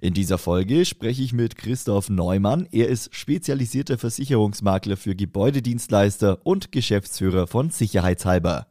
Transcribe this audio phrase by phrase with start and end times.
[0.00, 2.68] In dieser Folge spreche ich mit Christoph Neumann.
[2.72, 8.66] Er ist spezialisierter Versicherungsmakler für Gebäudedienstleister und Geschäftsführer von Sicherheitshalber.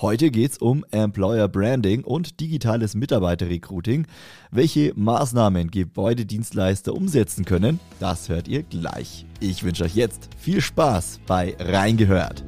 [0.00, 4.06] Heute geht es um Employer Branding und digitales Mitarbeiterrecruiting.
[4.50, 9.26] Welche Maßnahmen Gebäudedienstleister umsetzen können, das hört ihr gleich.
[9.40, 12.44] Ich wünsche euch jetzt viel Spaß bei Reingehört.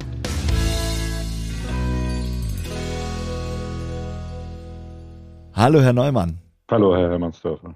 [5.53, 6.37] Hallo Herr Neumann.
[6.69, 7.73] Hallo Herr Hermannsdörfer.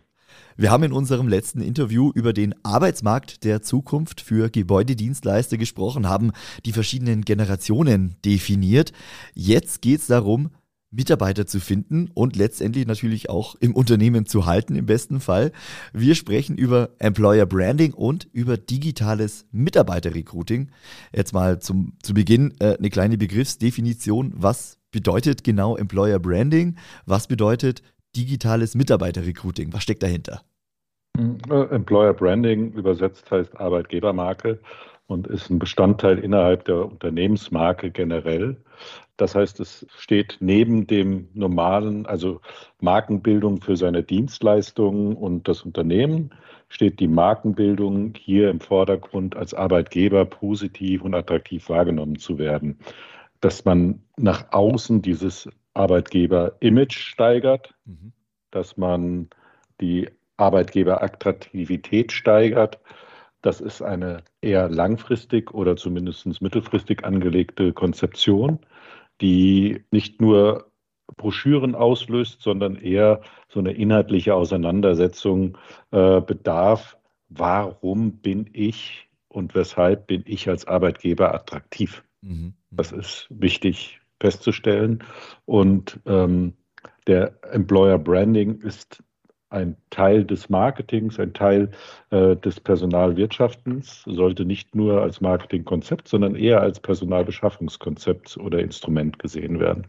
[0.58, 6.32] Wir haben in unserem letzten Interview über den Arbeitsmarkt der Zukunft für Gebäudedienstleister gesprochen, haben
[6.66, 8.92] die verschiedenen Generationen definiert.
[9.34, 10.52] Jetzt geht es darum,
[10.92, 15.54] Mitarbeiter zu finden und letztendlich natürlich auch im Unternehmen zu halten, im besten Fall.
[15.94, 20.70] Wir sprechen über Employer Branding und über digitales Mitarbeiterrecruiting.
[21.16, 24.34] Jetzt mal zum, zu Beginn äh, eine kleine Begriffsdefinition.
[24.36, 26.76] Was bedeutet genau Employer Branding?
[27.06, 27.82] Was bedeutet
[28.16, 29.74] digitales Mitarbeiterrecruiting?
[29.74, 30.42] Was steckt dahinter?
[31.18, 34.60] Äh, Employer Branding übersetzt heißt Arbeitgebermarke
[35.08, 38.58] und ist ein Bestandteil innerhalb der Unternehmensmarke generell.
[39.18, 42.42] Das heißt, es steht neben dem normalen, also
[42.80, 46.32] Markenbildung für seine Dienstleistungen und das Unternehmen,
[46.70, 52.80] steht die Markenbildung hier im Vordergrund als Arbeitgeber positiv und attraktiv wahrgenommen zu werden.
[53.42, 58.14] Dass man nach außen dieses Arbeitgeber-Image steigert, mhm.
[58.52, 59.30] dass man
[59.80, 62.80] die Arbeitgeberattraktivität steigert.
[63.42, 68.60] Das ist eine eher langfristig oder zumindest mittelfristig angelegte Konzeption,
[69.22, 70.72] die nicht nur
[71.18, 75.58] Broschüren auslöst, sondern eher so eine inhaltliche Auseinandersetzung
[75.92, 76.98] äh, bedarf.
[77.30, 82.04] Warum bin ich und weshalb bin ich als Arbeitgeber attraktiv?
[82.22, 82.54] Mhm.
[82.72, 85.04] Das ist wichtig festzustellen.
[85.46, 86.54] Und ähm,
[87.08, 89.04] der Employer Branding ist
[89.50, 91.72] ein Teil des Marketings, ein Teil
[92.10, 99.60] äh, des Personalwirtschaftens, sollte nicht nur als Marketingkonzept, sondern eher als Personalbeschaffungskonzept oder Instrument gesehen
[99.60, 99.88] werden.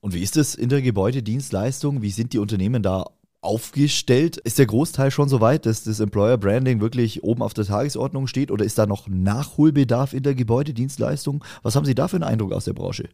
[0.00, 2.02] Und wie ist es in der Gebäudedienstleistung?
[2.02, 3.06] Wie sind die Unternehmen da
[3.42, 4.38] aufgestellt?
[4.38, 8.26] Ist der Großteil schon so weit, dass das Employer Branding wirklich oben auf der Tagesordnung
[8.26, 11.44] steht oder ist da noch Nachholbedarf in der Gebäudedienstleistung?
[11.62, 13.08] Was haben Sie da für einen Eindruck aus der Branche?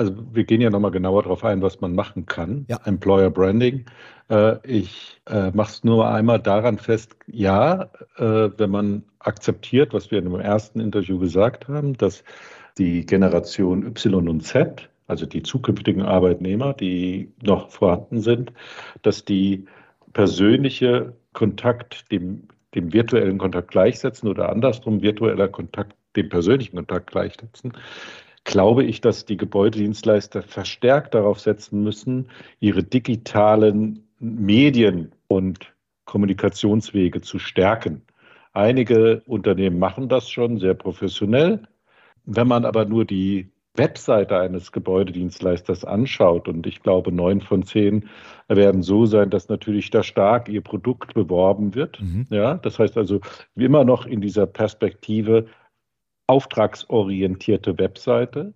[0.00, 2.64] Also wir gehen ja nochmal genauer darauf ein, was man machen kann.
[2.70, 2.80] Ja.
[2.86, 3.84] Employer Branding.
[4.30, 10.10] Äh, ich äh, mache es nur einmal daran fest, ja, äh, wenn man akzeptiert, was
[10.10, 12.24] wir in dem ersten Interview gesagt haben, dass
[12.78, 18.54] die Generation Y und Z, also die zukünftigen Arbeitnehmer, die noch vorhanden sind,
[19.02, 19.66] dass die
[20.14, 27.74] persönliche Kontakt dem, dem virtuellen Kontakt gleichsetzen oder andersrum virtueller Kontakt dem persönlichen Kontakt gleichsetzen,
[28.44, 32.28] glaube ich, dass die Gebäudedienstleister verstärkt darauf setzen müssen,
[32.58, 35.72] ihre digitalen Medien und
[36.04, 38.02] Kommunikationswege zu stärken.
[38.52, 41.62] Einige Unternehmen machen das schon sehr professionell.
[42.24, 48.08] Wenn man aber nur die Webseite eines Gebäudedienstleisters anschaut, und ich glaube, neun von zehn
[48.48, 52.00] werden so sein, dass natürlich da stark ihr Produkt beworben wird.
[52.00, 52.26] Mhm.
[52.30, 53.20] Ja, das heißt also
[53.54, 55.46] immer noch in dieser Perspektive,
[56.30, 58.54] auftragsorientierte Webseite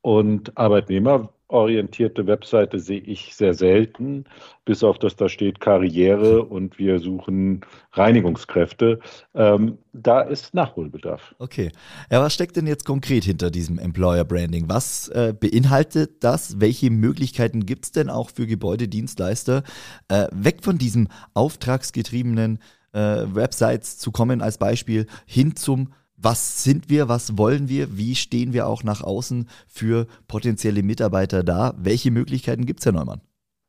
[0.00, 4.24] und arbeitnehmerorientierte Webseite sehe ich sehr selten,
[4.64, 9.00] bis auf das da steht Karriere und wir suchen Reinigungskräfte.
[9.34, 11.34] Ähm, da ist Nachholbedarf.
[11.38, 11.70] Okay.
[12.10, 14.70] Ja, was steckt denn jetzt konkret hinter diesem Employer Branding?
[14.70, 16.60] Was äh, beinhaltet das?
[16.60, 19.64] Welche Möglichkeiten gibt es denn auch für Gebäudedienstleister,
[20.08, 22.58] äh, weg von diesem auftragsgetriebenen
[22.94, 28.14] äh, Websites zu kommen als Beispiel hin zum was sind wir, was wollen wir, wie
[28.14, 31.74] stehen wir auch nach außen für potenzielle Mitarbeiter da?
[31.76, 33.20] Welche Möglichkeiten gibt es, Herr Neumann?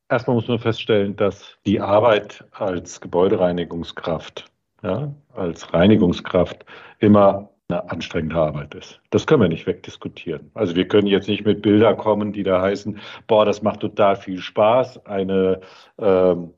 [0.10, 4.46] Erstmal muss man feststellen, dass die Arbeit als Gebäudereinigungskraft,
[4.82, 6.66] ja, als Reinigungskraft
[7.00, 9.02] immer eine anstrengende Arbeit ist.
[9.10, 10.50] Das können wir nicht wegdiskutieren.
[10.54, 12.98] Also wir können jetzt nicht mit Bildern kommen, die da heißen,
[13.28, 15.60] boah, das macht total viel Spaß, eine
[15.98, 16.54] ähm,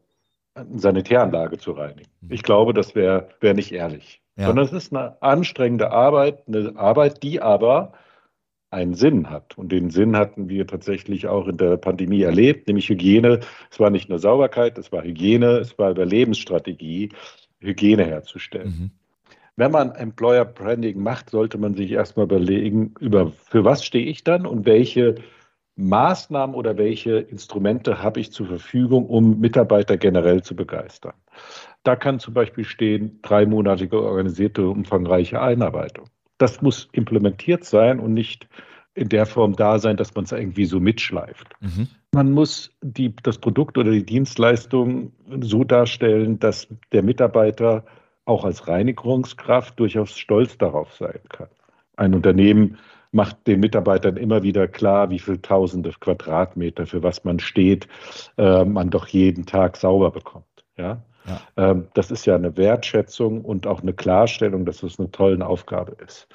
[0.76, 2.12] Sanitäranlage zu reinigen.
[2.22, 2.32] Mhm.
[2.32, 4.48] Ich glaube, das wäre wär nicht ehrlich ja.
[4.48, 7.94] sondern es ist eine anstrengende Arbeit, eine Arbeit, die aber
[8.72, 9.58] einen Sinn hat.
[9.58, 13.40] Und den Sinn hatten wir tatsächlich auch in der Pandemie erlebt, nämlich Hygiene.
[13.72, 17.10] Es war nicht nur Sauberkeit, es war Hygiene, es war Überlebensstrategie,
[17.60, 18.70] Hygiene herzustellen.
[18.70, 18.92] Mhm.
[19.56, 24.24] wenn man Employer Branding macht, sollte man sich erstmal überlegen, über für was stehe ich
[24.24, 25.16] dann und welche
[25.80, 31.14] Maßnahmen oder welche Instrumente habe ich zur Verfügung, um Mitarbeiter generell zu begeistern.
[31.84, 36.06] Da kann zum Beispiel stehen, dreimonatige organisierte, umfangreiche Einarbeitung.
[36.38, 38.48] Das muss implementiert sein und nicht
[38.94, 41.48] in der Form da sein, dass man es irgendwie so mitschleift.
[41.62, 41.88] Mhm.
[42.12, 47.86] Man muss die, das Produkt oder die Dienstleistung so darstellen, dass der Mitarbeiter
[48.26, 51.48] auch als Reinigungskraft durchaus stolz darauf sein kann.
[51.96, 52.78] Ein Unternehmen
[53.12, 57.88] macht den Mitarbeitern immer wieder klar, wie viele tausende Quadratmeter, für was man steht,
[58.38, 60.46] äh, man doch jeden Tag sauber bekommt.
[60.78, 61.02] Ja?
[61.26, 61.42] ja.
[61.58, 65.96] Ähm, das ist ja eine Wertschätzung und auch eine Klarstellung, dass es eine tolle Aufgabe
[66.06, 66.28] ist.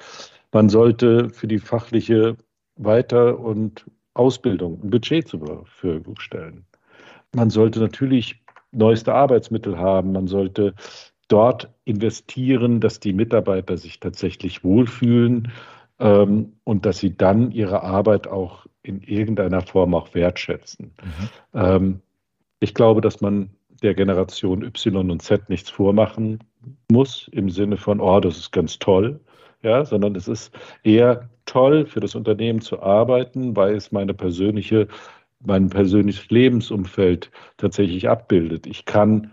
[0.51, 2.35] Man sollte für die fachliche
[2.75, 6.65] Weiter- und Ausbildung ein Budget zur Verfügung stellen.
[7.33, 8.41] Man sollte natürlich
[8.71, 10.13] neueste Arbeitsmittel haben.
[10.13, 10.73] Man sollte
[11.27, 15.51] dort investieren, dass die Mitarbeiter sich tatsächlich wohlfühlen
[15.99, 20.93] ähm, und dass sie dann ihre Arbeit auch in irgendeiner Form auch wertschätzen.
[21.03, 21.29] Mhm.
[21.53, 22.01] Ähm,
[22.59, 23.49] ich glaube, dass man
[23.81, 26.39] der Generation Y und Z nichts vormachen
[26.91, 29.19] muss im Sinne von, oh, das ist ganz toll,
[29.61, 30.53] ja, sondern es ist
[30.83, 34.87] eher toll für das Unternehmen zu arbeiten, weil es meine persönliche,
[35.39, 38.65] mein persönliches Lebensumfeld tatsächlich abbildet.
[38.67, 39.31] Ich kann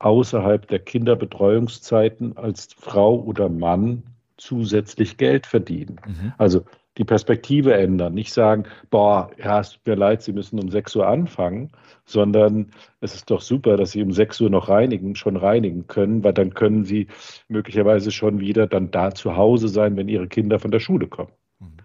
[0.00, 4.02] außerhalb der Kinderbetreuungszeiten als Frau oder Mann
[4.36, 6.00] zusätzlich Geld verdienen.
[6.06, 6.32] Mhm.
[6.38, 6.64] Also
[6.96, 10.94] die Perspektive ändern, nicht sagen, boah, ja, es tut mir leid, Sie müssen um 6
[10.96, 11.72] Uhr anfangen,
[12.04, 12.70] sondern
[13.00, 16.32] es ist doch super, dass Sie um 6 Uhr noch reinigen, schon reinigen können, weil
[16.32, 17.08] dann können Sie
[17.48, 21.32] möglicherweise schon wieder dann da zu Hause sein, wenn Ihre Kinder von der Schule kommen.
[21.58, 21.78] Mhm.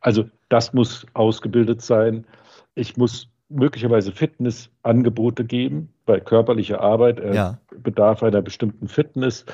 [0.00, 2.26] Also das muss ausgebildet sein.
[2.74, 7.58] Ich muss möglicherweise Fitnessangebote geben, weil körperliche Arbeit äh, ja.
[7.82, 9.46] bedarf einer bestimmten Fitness.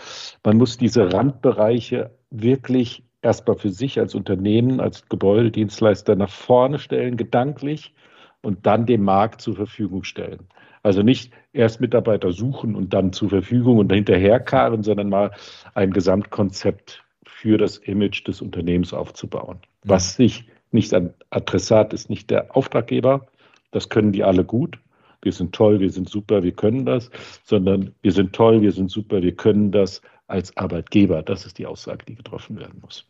[0.45, 7.17] Man muss diese Randbereiche wirklich erstmal für sich als Unternehmen, als Gebäudedienstleister nach vorne stellen,
[7.17, 7.95] gedanklich
[8.41, 10.41] und dann dem Markt zur Verfügung stellen.
[10.83, 15.31] Also nicht erst Mitarbeiter suchen und dann zur Verfügung und hinterherkarren, sondern mal
[15.75, 19.59] ein Gesamtkonzept für das Image des Unternehmens aufzubauen.
[19.85, 19.91] Mhm.
[19.91, 23.27] Was sich nicht an Adressat ist, nicht der Auftraggeber,
[23.73, 24.79] das können die alle gut.
[25.23, 27.11] Wir sind toll, wir sind super, wir können das,
[27.45, 31.23] sondern wir sind toll, wir sind super, wir können das als Arbeitgeber.
[31.23, 33.07] Das ist die Aussage, die getroffen werden muss.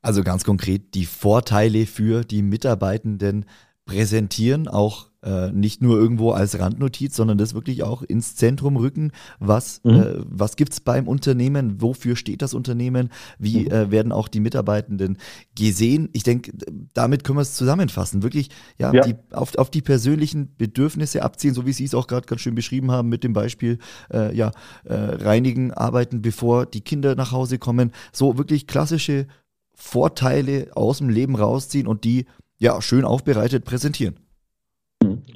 [0.00, 3.46] Also ganz konkret die Vorteile für die Mitarbeitenden
[3.84, 9.12] präsentieren, auch äh, nicht nur irgendwo als Randnotiz, sondern das wirklich auch ins Zentrum rücken.
[9.38, 9.90] Was, mhm.
[9.90, 11.80] äh, was gibt es beim Unternehmen?
[11.80, 13.10] Wofür steht das Unternehmen?
[13.38, 13.70] Wie mhm.
[13.70, 15.18] äh, werden auch die Mitarbeitenden
[15.56, 16.08] gesehen?
[16.12, 16.52] Ich denke,
[16.92, 18.22] damit können wir es zusammenfassen.
[18.22, 19.02] Wirklich ja, ja.
[19.02, 22.56] Die, auf, auf die persönlichen Bedürfnisse abziehen, so wie Sie es auch gerade ganz schön
[22.56, 23.78] beschrieben haben mit dem Beispiel,
[24.12, 24.50] äh, ja,
[24.84, 27.92] äh, reinigen, arbeiten, bevor die Kinder nach Hause kommen.
[28.12, 29.26] So wirklich klassische
[29.74, 32.26] Vorteile aus dem Leben rausziehen und die
[32.62, 34.16] ja schön aufbereitet präsentieren.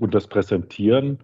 [0.00, 1.19] Und das Präsentieren,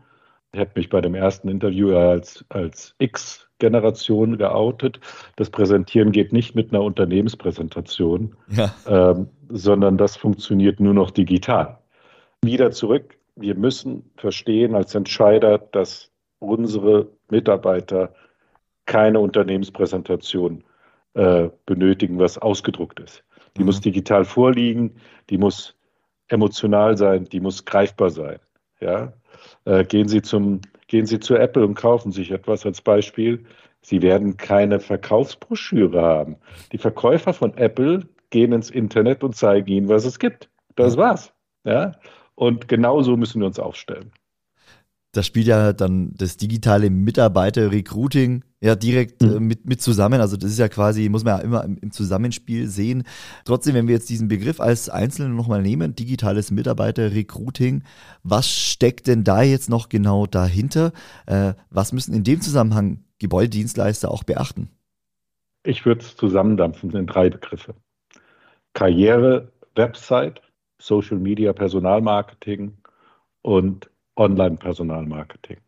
[0.52, 5.00] ich habe mich bei dem ersten Interview als, als X-Generation geoutet.
[5.36, 8.74] Das Präsentieren geht nicht mit einer Unternehmenspräsentation, ja.
[8.86, 11.78] ähm, sondern das funktioniert nur noch digital.
[12.44, 16.10] Wieder zurück, wir müssen verstehen als Entscheider, dass
[16.40, 18.12] unsere Mitarbeiter
[18.86, 20.64] keine Unternehmenspräsentation
[21.14, 23.22] äh, benötigen, was ausgedruckt ist.
[23.56, 23.66] Die mhm.
[23.66, 24.96] muss digital vorliegen,
[25.30, 25.76] die muss
[26.28, 28.38] emotional sein, die muss greifbar sein.
[28.80, 29.12] Ja?
[29.64, 33.44] Äh, gehen, Sie zum, gehen Sie zu Apple und kaufen sich etwas als Beispiel.
[33.80, 36.36] Sie werden keine Verkaufsbroschüre haben.
[36.72, 40.48] Die Verkäufer von Apple gehen ins Internet und zeigen Ihnen, was es gibt.
[40.76, 41.32] Das war's.
[41.64, 41.92] Ja?
[42.34, 44.12] Und genauso müssen wir uns aufstellen
[45.12, 49.46] das spielt ja dann das digitale Mitarbeiter-Recruiting ja direkt mhm.
[49.46, 50.20] mit, mit zusammen.
[50.20, 53.02] Also das ist ja quasi, muss man ja immer im, im Zusammenspiel sehen.
[53.44, 57.82] Trotzdem, wenn wir jetzt diesen Begriff als Einzelnen nochmal nehmen, digitales Mitarbeiter-Recruiting,
[58.22, 60.92] was steckt denn da jetzt noch genau dahinter?
[61.26, 64.70] Äh, was müssen in dem Zusammenhang Gebäudedienstleister auch beachten?
[65.64, 67.74] Ich würde es zusammendampfen in drei Begriffe.
[68.74, 70.40] Karriere, Website,
[70.78, 72.76] Social Media, Personalmarketing
[73.42, 75.58] und Online-Personalmarketing.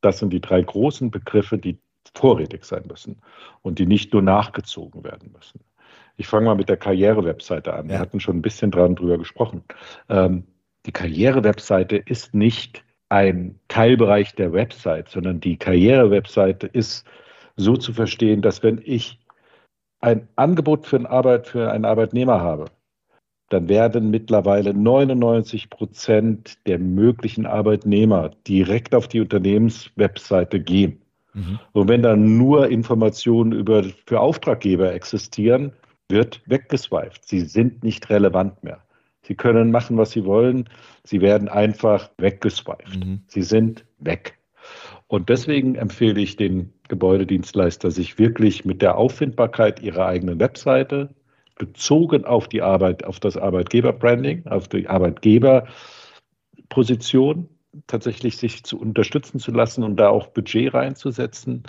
[0.00, 1.78] Das sind die drei großen Begriffe, die
[2.14, 3.20] vorrätig sein müssen
[3.62, 5.60] und die nicht nur nachgezogen werden müssen.
[6.16, 7.86] Ich fange mal mit der Karriere-Webseite an.
[7.86, 7.92] Ja.
[7.92, 9.64] Wir hatten schon ein bisschen dran drüber gesprochen.
[10.08, 10.44] Ähm,
[10.86, 17.06] die Karriere-Webseite ist nicht ein Teilbereich der Website, sondern die Karriere-Webseite ist
[17.56, 19.20] so zu verstehen, dass wenn ich
[20.00, 22.66] ein Angebot für, Arbeit, für einen Arbeitnehmer habe,
[23.50, 30.99] dann werden mittlerweile 99 Prozent der möglichen Arbeitnehmer direkt auf die Unternehmenswebseite gehen.
[31.34, 31.58] Mhm.
[31.72, 35.72] Und wenn dann nur Informationen über, für Auftraggeber existieren,
[36.08, 37.24] wird weggeswiped.
[37.24, 38.82] Sie sind nicht relevant mehr.
[39.22, 40.68] Sie können machen, was sie wollen.
[41.04, 43.04] Sie werden einfach weggeswiped.
[43.04, 43.20] Mhm.
[43.28, 44.38] Sie sind weg.
[45.06, 51.14] Und deswegen empfehle ich den Gebäudedienstleister, sich wirklich mit der Auffindbarkeit ihrer eigenen Webseite
[51.58, 57.48] bezogen auf die Arbeit, auf das Arbeitgeberbranding, auf die Arbeitgeberposition
[57.86, 61.62] tatsächlich sich zu unterstützen zu lassen und da auch Budget reinzusetzen,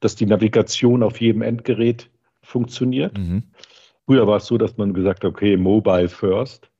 [0.00, 2.10] dass die Navigation auf jedem Endgerät
[2.42, 3.16] funktioniert.
[3.18, 3.44] Mhm.
[4.06, 6.70] Früher war es so, dass man gesagt hat, okay, Mobile First.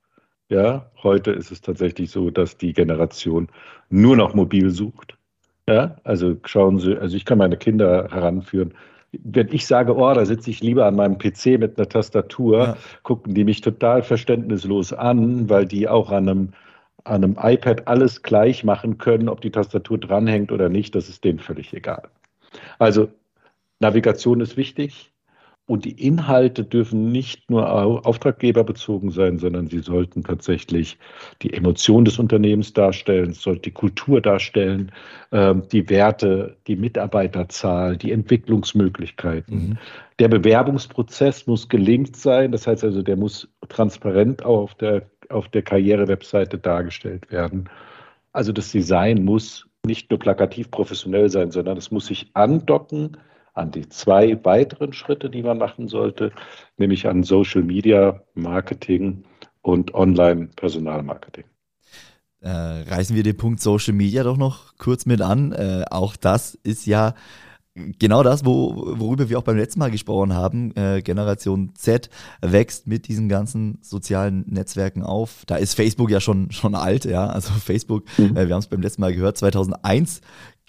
[0.49, 3.49] Ja, heute ist es tatsächlich so, dass die Generation
[3.89, 5.17] nur noch mobil sucht.
[5.67, 8.73] Ja, also schauen Sie, also ich kann meine Kinder heranführen.
[9.11, 12.77] Wenn ich sage, oh, da sitze ich lieber an meinem PC mit einer Tastatur, ja.
[13.03, 16.53] gucken die mich total verständnislos an, weil die auch an einem,
[17.07, 21.23] an einem iPad alles gleich machen können, ob die Tastatur dranhängt oder nicht, das ist
[21.23, 22.09] denen völlig egal.
[22.79, 23.09] Also
[23.79, 25.11] Navigation ist wichtig,
[25.67, 27.69] und die Inhalte dürfen nicht nur
[28.07, 30.97] auftraggeberbezogen sein, sondern sie sollten tatsächlich
[31.41, 34.93] die Emotion des Unternehmens darstellen, es sollte die Kultur darstellen,
[35.33, 39.55] ähm, die Werte, die Mitarbeiterzahl, die Entwicklungsmöglichkeiten.
[39.55, 39.77] Mhm.
[40.19, 45.47] Der Bewerbungsprozess muss gelingt sein, das heißt also, der muss transparent auch auf der, auf
[45.49, 47.69] der Karriere-Webseite dargestellt werden.
[48.31, 53.17] Also das Design muss nicht nur plakativ professionell sein, sondern es muss sich andocken
[53.53, 56.31] an die zwei weiteren Schritte, die man machen sollte,
[56.77, 59.23] nämlich an Social Media Marketing
[59.61, 61.45] und Online Personalmarketing.
[62.39, 65.53] Äh, reißen wir den Punkt Social Media doch noch kurz mit an.
[65.53, 67.15] Äh, auch das ist ja
[67.99, 70.75] genau das, wo, worüber wir auch beim letzten Mal gesprochen haben.
[70.75, 72.09] Äh, Generation Z
[72.41, 75.43] wächst mit diesen ganzen sozialen Netzwerken auf.
[75.45, 77.27] Da ist Facebook ja schon, schon alt, ja.
[77.27, 78.35] Also Facebook, mhm.
[78.35, 80.21] äh, wir haben es beim letzten Mal gehört, 2001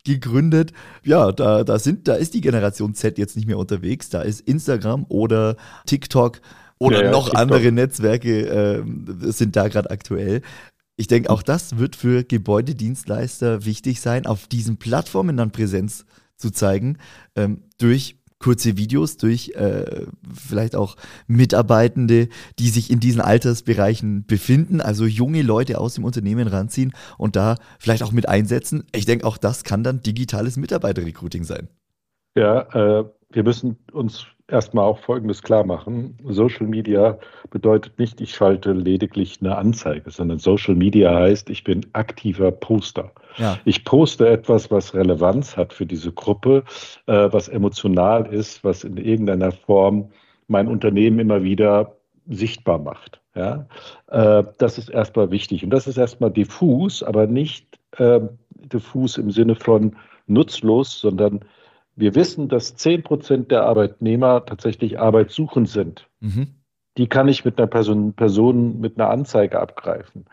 [0.04, 0.72] gegründet.
[1.04, 4.10] Ja, da, da, sind, da ist die Generation Z jetzt nicht mehr unterwegs.
[4.10, 6.40] Da ist Instagram oder TikTok
[6.78, 7.40] oder ja, ja, noch TikTok.
[7.40, 8.82] andere Netzwerke äh,
[9.32, 10.42] sind da gerade aktuell.
[10.96, 16.04] Ich denke, auch das wird für Gebäudedienstleister wichtig sein, auf diesen Plattformen dann Präsenz zu
[16.50, 16.99] zeigen,
[17.37, 22.28] ähm, durch kurze Videos durch äh, vielleicht auch Mitarbeitende,
[22.59, 27.57] die sich in diesen Altersbereichen befinden, also junge Leute aus dem Unternehmen ranziehen und da
[27.78, 28.85] vielleicht auch mit einsetzen.
[28.95, 31.68] Ich denke, auch das kann dann digitales Mitarbeiterrecruiting sein.
[32.37, 36.16] Ja, äh, wir müssen uns erstmal auch Folgendes klar machen.
[36.24, 37.18] Social Media
[37.50, 43.12] bedeutet nicht, ich schalte lediglich eine Anzeige, sondern Social Media heißt, ich bin aktiver Poster.
[43.36, 43.58] Ja.
[43.64, 46.64] Ich poste etwas, was Relevanz hat für diese Gruppe,
[47.06, 50.10] äh, was emotional ist, was in irgendeiner Form
[50.48, 51.94] mein Unternehmen immer wieder
[52.26, 53.20] sichtbar macht.
[53.34, 53.66] Ja?
[54.08, 55.62] Äh, das ist erstmal wichtig.
[55.62, 59.94] Und das ist erstmal diffus, aber nicht äh, diffus im Sinne von
[60.26, 61.40] nutzlos, sondern
[61.98, 66.08] wir wissen, dass 10 Prozent der Arbeitnehmer tatsächlich arbeitssuchend sind.
[66.20, 66.54] Mhm.
[66.96, 70.26] Die kann ich mit einer Person, Person mit einer Anzeige abgreifen.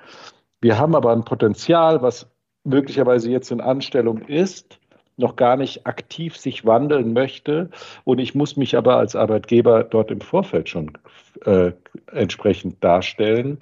[0.62, 2.29] Wir haben aber ein Potenzial, was
[2.63, 4.79] möglicherweise jetzt in Anstellung ist,
[5.17, 7.72] noch gar nicht aktiv sich wandeln möchte.
[8.03, 10.98] Und ich muss mich aber als Arbeitgeber dort im Vorfeld schon
[11.45, 11.72] äh,
[12.12, 13.60] entsprechend darstellen.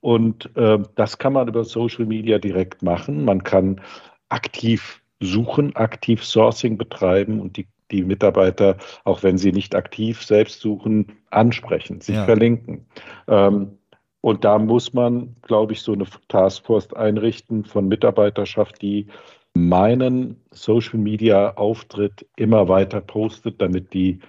[0.00, 3.24] Und äh, das kann man über Social Media direkt machen.
[3.24, 3.80] Man kann
[4.28, 10.60] aktiv suchen, aktiv Sourcing betreiben und die, die Mitarbeiter, auch wenn sie nicht aktiv selbst
[10.60, 12.24] suchen, ansprechen, sich ja.
[12.24, 12.86] verlinken.
[13.28, 13.78] Ähm,
[14.20, 19.08] und da muss man, glaube ich, so eine Taskforce einrichten von Mitarbeiterschaft, die
[19.54, 24.20] meinen Social-Media-Auftritt immer weiter postet, damit die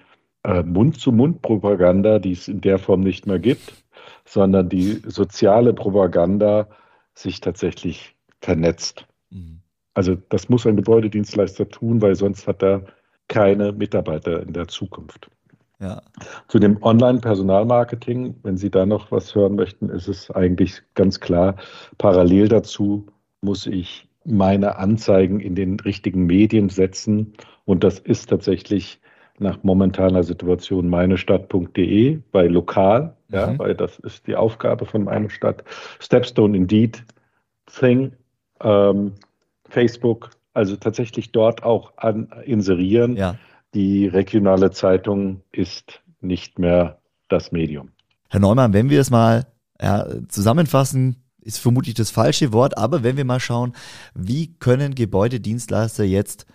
[0.44, 3.74] äh, Mund-zu-Mund-Propaganda, die es in der Form nicht mehr gibt,
[4.26, 6.68] sondern die soziale Propaganda
[7.14, 9.06] sich tatsächlich vernetzt.
[9.30, 9.63] Mhm.
[9.94, 12.86] Also das muss ein Gebäudedienstleister tun, weil sonst hat er
[13.28, 15.30] keine Mitarbeiter in der Zukunft.
[15.80, 16.02] Ja.
[16.48, 21.56] Zu dem Online-Personalmarketing, wenn Sie da noch was hören möchten, ist es eigentlich ganz klar,
[21.98, 23.08] parallel dazu
[23.42, 27.34] muss ich meine Anzeigen in den richtigen Medien setzen.
[27.66, 29.02] Und das ist tatsächlich
[29.40, 33.36] nach momentaner Situation meinestadt.de bei lokal, mhm.
[33.36, 35.64] ja, weil das ist die Aufgabe von meiner Stadt.
[36.00, 37.04] Stepstone Indeed,
[37.66, 38.14] Thing,
[38.62, 39.14] ähm,
[39.74, 43.18] Facebook, also tatsächlich dort auch an, inserieren.
[43.18, 43.38] Ja.
[43.74, 47.90] Die regionale Zeitung ist nicht mehr das Medium.
[48.30, 49.48] Herr Neumann, wenn wir es mal
[49.82, 53.74] ja, zusammenfassen, ist vermutlich das falsche Wort, aber wenn wir mal schauen,
[54.14, 56.46] wie können Gebäudedienstleister jetzt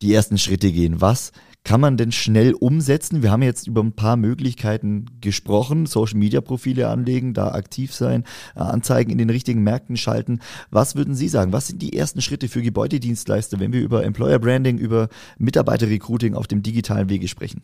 [0.00, 1.00] die ersten Schritte gehen?
[1.00, 1.32] Was
[1.68, 3.22] kann man denn schnell umsetzen?
[3.22, 8.24] Wir haben jetzt über ein paar Möglichkeiten gesprochen, Social-Media-Profile anlegen, da aktiv sein,
[8.56, 10.40] äh, Anzeigen in den richtigen Märkten schalten.
[10.70, 11.52] Was würden Sie sagen?
[11.52, 16.46] Was sind die ersten Schritte für Gebäudedienstleister, wenn wir über Employer Branding, über Mitarbeiter-Recruiting auf
[16.46, 17.60] dem digitalen Wege sprechen?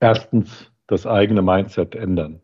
[0.00, 2.40] Erstens das eigene Mindset ändern.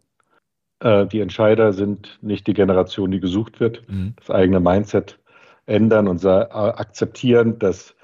[0.80, 3.88] Äh, die Entscheider sind nicht die Generation, die gesucht wird.
[3.88, 4.12] Mhm.
[4.18, 5.18] Das eigene Mindset
[5.64, 7.94] ändern und akzeptieren, dass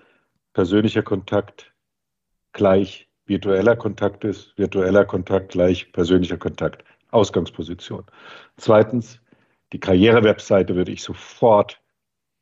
[0.54, 1.69] persönlicher Kontakt
[2.52, 6.84] gleich virtueller Kontakt ist, virtueller Kontakt gleich persönlicher Kontakt.
[7.12, 8.04] Ausgangsposition.
[8.56, 9.20] Zweitens,
[9.72, 11.80] die Karrierewebseite würde ich sofort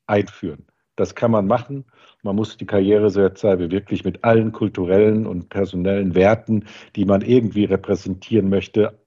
[0.07, 0.67] einführen.
[0.97, 1.85] Das kann man machen.
[2.23, 6.65] Man muss die Karrierewebseite wirklich mit allen kulturellen und personellen Werten,
[6.97, 8.99] die man irgendwie repräsentieren möchte,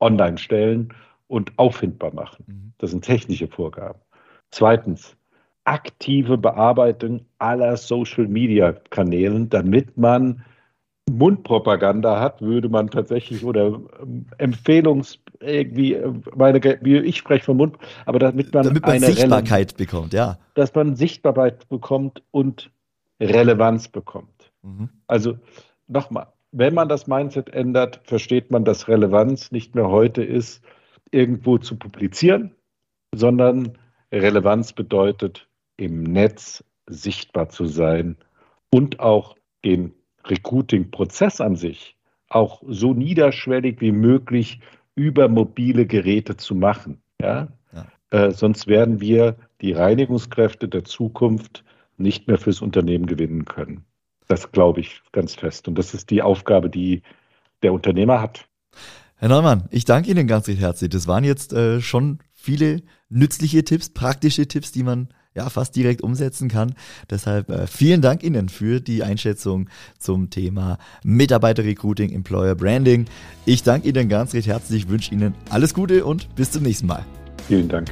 [0.00, 0.92] online stellen
[1.28, 2.44] und auffindbar machen.
[2.46, 2.72] Mhm.
[2.78, 4.00] Das sind technische Vorgaben.
[4.50, 5.16] Zweitens,
[5.70, 10.44] aktive Bearbeitung aller Social-Media-Kanälen, damit man
[11.08, 17.56] Mundpropaganda hat, würde man tatsächlich oder ähm, Empfehlungs irgendwie äh, meine wie ich spreche von
[17.56, 22.22] Mund, aber damit man, damit man eine Sichtbarkeit Rele bekommt, ja, dass man Sichtbarkeit bekommt
[22.32, 22.70] und
[23.20, 24.52] Relevanz bekommt.
[24.62, 24.88] Mhm.
[25.06, 25.38] Also
[25.86, 30.64] nochmal, wenn man das Mindset ändert, versteht man, dass Relevanz nicht mehr heute ist,
[31.12, 32.56] irgendwo zu publizieren,
[33.14, 33.78] sondern
[34.12, 35.48] Relevanz bedeutet
[35.80, 38.16] im Netz sichtbar zu sein
[38.70, 39.92] und auch den
[40.24, 41.96] Recruiting-Prozess an sich
[42.30, 44.60] auch so niederschwellig wie möglich
[44.94, 47.02] über mobile Geräte zu machen.
[47.20, 47.48] Ja?
[47.72, 47.86] ja.
[48.10, 51.64] Äh, sonst werden wir die Reinigungskräfte der Zukunft
[51.98, 53.84] nicht mehr fürs Unternehmen gewinnen können.
[54.28, 55.68] Das glaube ich ganz fest.
[55.68, 57.02] Und das ist die Aufgabe, die
[57.62, 58.46] der Unternehmer hat.
[59.16, 60.88] Herr Neumann, ich danke Ihnen ganz herzlich.
[60.90, 66.02] Das waren jetzt äh, schon viele nützliche Tipps, praktische Tipps, die man ja fast direkt
[66.02, 66.74] umsetzen kann.
[67.08, 69.68] Deshalb äh, vielen Dank Ihnen für die Einschätzung
[69.98, 73.06] zum Thema Mitarbeiterrecruiting, Employer Branding.
[73.44, 77.04] Ich danke Ihnen ganz recht herzlich, wünsche Ihnen alles Gute und bis zum nächsten Mal.
[77.46, 77.90] Vielen Dank.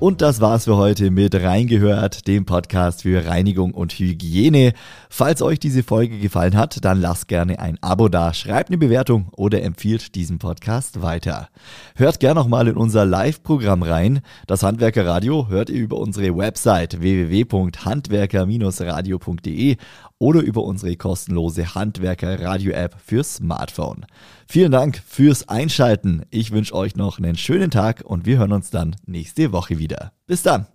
[0.00, 4.72] Und das war's für heute mit Reingehört, dem Podcast für Reinigung und Hygiene.
[5.10, 9.26] Falls euch diese Folge gefallen hat, dann lasst gerne ein Abo da, schreibt eine Bewertung
[9.32, 11.48] oder empfiehlt diesen Podcast weiter.
[11.96, 14.20] Hört gerne nochmal in unser Live-Programm rein.
[14.46, 19.78] Das Handwerkerradio hört ihr über unsere Website www.handwerker-radio.de
[20.18, 24.06] oder über unsere kostenlose Handwerker-Radio-App fürs Smartphone.
[24.46, 26.22] Vielen Dank fürs Einschalten.
[26.30, 30.12] Ich wünsche euch noch einen schönen Tag und wir hören uns dann nächste Woche wieder.
[30.26, 30.66] Bis dann.